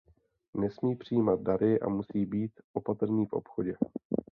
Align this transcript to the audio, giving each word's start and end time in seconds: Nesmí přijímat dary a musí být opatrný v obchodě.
Nesmí 0.53 0.95
přijímat 0.95 1.41
dary 1.41 1.79
a 1.79 1.89
musí 1.89 2.25
být 2.25 2.51
opatrný 2.73 3.25
v 3.25 3.33
obchodě. 3.33 3.75